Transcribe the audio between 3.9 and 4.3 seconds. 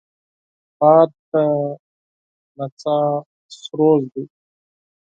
دی